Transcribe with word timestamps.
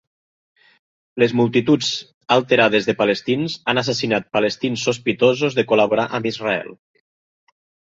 Les 1.23 1.35
multituds 1.39 1.91
alterades 2.37 2.89
de 2.89 2.97
palestins 3.03 3.61
han 3.69 3.85
assassinat 3.85 4.29
palestins 4.41 4.91
sospitosos 4.91 5.63
de 5.63 5.71
col·laborar 5.75 6.13
amb 6.21 6.37
Israel. 6.37 6.79